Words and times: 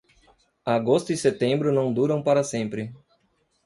Agosto 0.65 1.13
e 1.13 1.15
setembro 1.15 1.71
não 1.71 1.93
duram 1.93 2.23
para 2.23 2.43
sempre. 2.43 2.91